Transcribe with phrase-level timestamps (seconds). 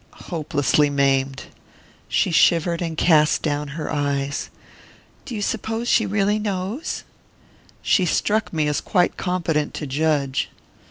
[0.31, 1.43] "Hopelessly maimed!"
[2.09, 4.49] She shivered and cast down her eyes.
[5.25, 7.03] "Do you suppose she really knows?"
[7.83, 10.49] "She struck me as quite competent to judge."